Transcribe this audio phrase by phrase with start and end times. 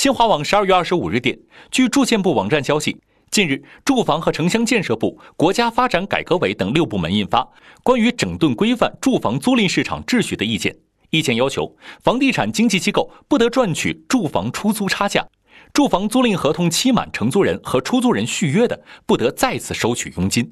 [0.00, 1.38] 新华网十二月二十五日电
[1.70, 2.96] 据住建部网站消息
[3.30, 7.46] 近日住房和城乡建设部国家发展改革委等六部门印发
[7.82, 10.74] 关于整顿规范住房租赁市场秩序的意见。
[11.10, 15.28] 意见要求房地产经纪机构不得赚取住房出租差价
[15.74, 20.50] 住房租赁合同期满承租人和出租人续约的不得再次收取佣金。